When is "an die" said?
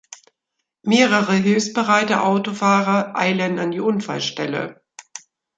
3.59-3.81